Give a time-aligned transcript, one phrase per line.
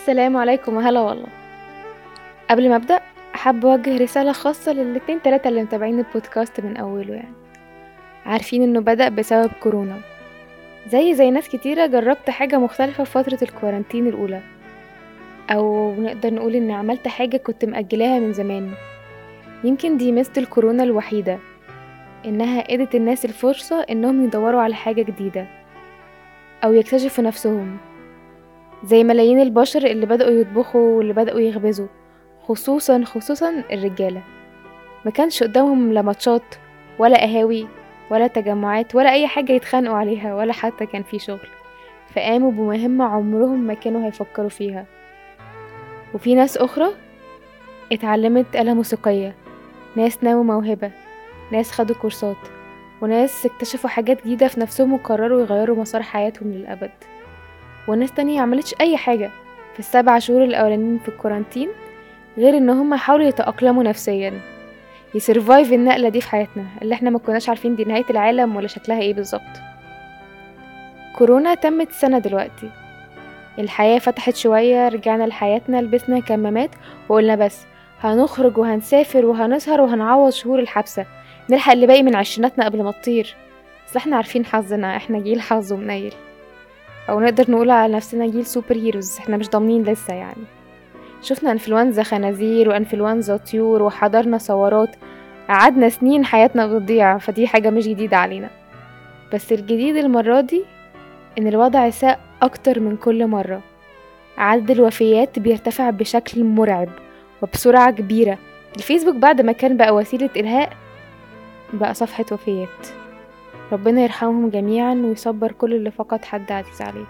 [0.00, 1.28] السلام عليكم وهلا والله.
[2.50, 3.00] قبل ما أبدأ
[3.34, 7.34] أحب أوجه رسالة خاصة للاتنين تلاتة اللي متابعين البودكاست من أوله يعني.
[8.26, 10.00] عارفين إنه بدأ بسبب كورونا.
[10.88, 14.40] زي زي ناس كتيرة جربت حاجة مختلفة في فترة الكورانتين الأولى.
[15.50, 18.70] أو نقدر نقول إني عملت حاجة كنت مأجلاها من زمان.
[19.64, 21.38] يمكن دي ميزة الكورونا الوحيدة.
[22.24, 25.46] إنها إدت الناس الفرصة إنهم يدوروا على حاجة جديدة.
[26.64, 27.78] أو يكتشفوا نفسهم.
[28.84, 31.86] زي ملايين البشر اللي بدأوا يطبخوا واللي بدأوا يخبزوا
[32.42, 34.22] خصوصا خصوصا الرجالة.
[35.04, 36.54] ما كانش قدامهم لا ماتشات
[36.98, 37.66] ولا قهاوي
[38.10, 41.48] ولا تجمعات ولا أي حاجة يتخانقوا عليها ولا حتى كان في شغل.
[42.14, 44.86] فقاموا بمهمة عمرهم ما كانوا هيفكروا فيها.
[46.14, 46.88] وفي ناس أخرى
[47.92, 49.34] اتعلمت آلة موسيقية.
[49.96, 50.90] ناس ناموا موهبة.
[51.52, 52.36] ناس خدوا كورسات.
[53.02, 56.90] وناس اكتشفوا حاجات جديدة في نفسهم وقرروا يغيروا مسار حياتهم للأبد.
[57.88, 59.30] وناس تانية عملتش أي حاجة.
[59.72, 61.68] في السبع شهور الأولانيين في الكورانتين
[62.38, 64.40] غير إن هم حاولوا يتأقلموا نفسيا.
[65.14, 69.00] يسرفايف النقلة دي في حياتنا اللي إحنا ما كناش عارفين دي نهاية العالم ولا شكلها
[69.00, 69.42] إيه بالظبط.
[71.18, 72.70] كورونا تمت سنة دلوقتي.
[73.58, 76.70] الحياة فتحت شوية رجعنا لحياتنا لبسنا كمامات
[77.08, 77.64] وقلنا بس
[78.00, 81.06] هنخرج وهنسافر وهنسهر وهنعوض شهور الحبسة.
[81.50, 83.34] نلحق اللي باقي من عشريناتنا قبل ما تطير.
[83.88, 86.14] بس إحنا عارفين حظنا إحنا جيل حظ ومنيل.
[87.08, 90.44] أو نقدر نقول على نفسنا جيل سوبر هيروز إحنا مش ضامنين لسه يعني.
[91.22, 94.96] شفنا إنفلونزا خنازير وإنفلونزا طيور وحضرنا ثورات
[95.48, 98.50] قعدنا سنين حياتنا بتضيع فدي حاجة مش جديدة علينا.
[99.32, 100.64] بس الجديد المرة دي
[101.38, 103.60] إن الوضع ساء أكتر من كل مرة.
[104.38, 106.88] عدد الوفيات بيرتفع بشكل مرعب
[107.42, 108.38] وبسرعة كبيرة.
[108.76, 110.72] الفيسبوك بعد ما كان بقى وسيلة إلهاء
[111.72, 112.86] بقى صفحة وفيات.
[113.72, 117.04] ربنا يرحمهم جميعا ويصبر كل اللي فقد حد عزيز عليه.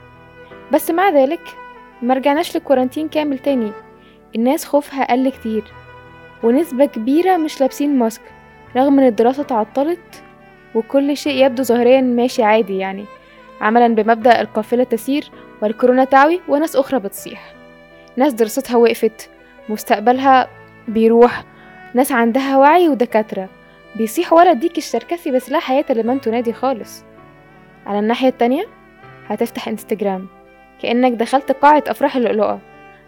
[0.73, 1.41] بس مع ذلك
[2.03, 3.73] مرجعناش للكورانتين كامل تاني.
[4.37, 5.65] الناس خوفها قل كتير
[6.43, 8.23] ونسبة كبيرة مش لابسين ماسك
[8.77, 10.23] رغم إن الدراسة تعطلت
[10.75, 13.05] وكل شيء يبدو ظاهريا ماشي عادي يعني.
[13.61, 15.31] عملا بمبدأ القافلة تسير
[15.63, 17.55] والكورونا تعوي وناس أخرى بتصيح.
[18.17, 19.31] ناس دراستها وقفت
[19.69, 20.49] مستقبلها
[20.89, 21.45] بيروح
[21.95, 23.49] ناس عندها وعي ودكاترة.
[23.97, 27.05] بيصيح ورا الديك الشركسي بس لا حياة لمن تنادي خالص.
[27.87, 28.67] على الناحية التانية
[29.27, 30.29] هتفتح إنستجرام
[30.83, 32.61] كأنك دخلت قاعة أفراح اللؤلؤة.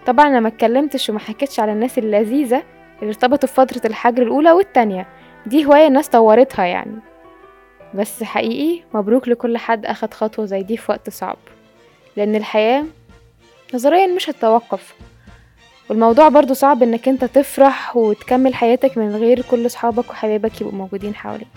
[0.06, 2.62] طبعا أنا ما اتكلمتش وما حكيتش على الناس اللذيذة
[3.02, 5.06] اللي ارتبطوا في فترة الحجر الأولى والتانية.
[5.46, 6.96] دي هواية الناس طورتها يعني.
[7.94, 11.36] بس حقيقي مبروك لكل حد أخد خطوة زي دي في وقت صعب
[12.16, 12.84] لأن الحياة
[13.74, 14.94] نظريا مش هتتوقف.
[15.88, 21.14] والموضوع برضو صعب إنك أنت تفرح وتكمل حياتك من غير كل صحابك وحبايبك يبقوا موجودين
[21.14, 21.48] حواليك.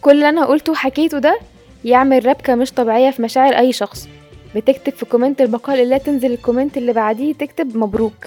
[0.00, 1.38] كل اللي أنا قلته وحكيته ده
[1.84, 4.08] يعمل ربكة مش طبيعية في مشاعر أي شخص.
[4.56, 8.26] بتكتب في comment البقاء لله تنزل ال comment اللي بعديه تكتب مبروك.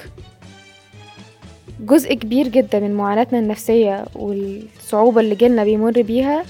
[1.80, 6.44] جزء كبير جدا من معاناتنا النفسية والصعوبة اللي جيلنا بيمر بيها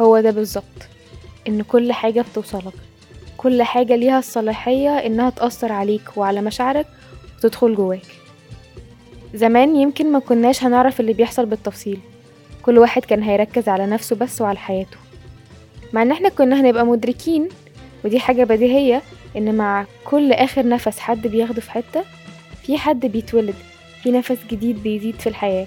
[0.00, 0.64] هو ده بالظبط
[1.48, 2.72] إن كل حاجة بتوصلك.
[3.42, 6.86] كل حاجة ليها الصلاحية إنها تأثر عليك وعلى مشاعرك
[7.38, 8.06] وتدخل جواك.
[9.34, 11.98] زمان يمكن ما كناش هنعرف اللي بيحصل بالتفصيل.
[12.62, 14.96] كل واحد كان هيركز على نفسه بس وعلى حياته.
[15.92, 17.48] مع إن إحنا كنا هنبقى مدركين
[18.04, 19.02] ودي حاجة بديهية
[19.36, 22.04] إن مع كل آخر نفس حد بياخده في حتة
[22.62, 23.54] في حد بيتولد
[24.02, 25.66] في نفس جديد بيزيد في الحياة.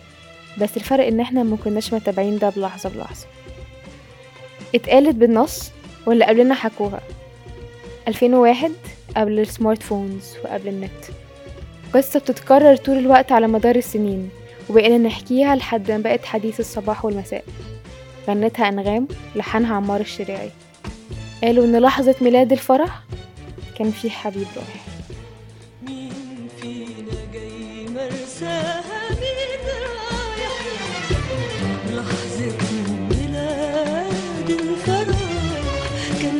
[0.62, 3.28] بس الفرق إن إحنا ما كناش متابعين ده بلحظة بلحظة.
[4.76, 5.72] اتقالت بالنص
[6.06, 7.00] واللي قبلنا حكوها؟
[8.08, 8.72] 2001
[9.18, 10.92] قبل السمارت فونز وقبل النت.
[11.94, 14.30] قصة بتتكرر طول الوقت على مدار السنين
[14.70, 17.44] وبقينا نحكيها لحد ما بقت حديث الصباح والمساء.
[18.28, 20.50] غنتها أنغام لحنها عمار الشريعي.
[21.44, 23.04] قالوا إن لحظة ميلاد الفرح
[23.78, 24.86] كان في حبيب رايح
[25.88, 30.60] مين فينا جاي مرساها مين رايح؟
[31.94, 32.58] لحظة
[33.10, 35.18] ميلاد الفرح
[36.22, 36.40] كان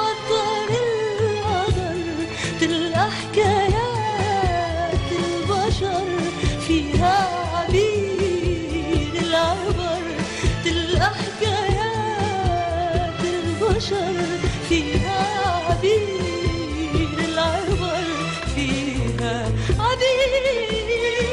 [19.99, 21.30] Daddy.